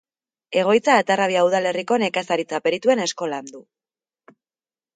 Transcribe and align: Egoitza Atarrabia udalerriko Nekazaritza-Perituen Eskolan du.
Egoitza 0.61 0.95
Atarrabia 1.01 1.43
udalerriko 1.49 1.99
Nekazaritza-Perituen 2.05 3.05
Eskolan 3.07 3.53
du. 3.55 3.65